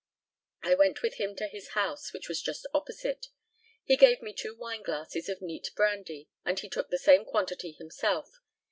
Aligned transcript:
I 0.63 0.73
went 0.73 1.03
with 1.03 1.17
him 1.17 1.35
to 1.35 1.47
his 1.47 1.73
house, 1.77 2.11
which 2.11 2.27
was 2.27 2.41
just 2.41 2.65
opposite. 2.73 3.27
He 3.83 3.95
gave 3.95 4.19
me 4.23 4.33
two 4.33 4.55
wine 4.55 4.81
glasses 4.81 5.29
of 5.29 5.43
neat 5.43 5.69
brandy, 5.75 6.27
and 6.43 6.59
he 6.59 6.69
took 6.69 6.89
the 6.89 6.97
same 6.97 7.23
quantity 7.23 7.73
himself. 7.73 8.39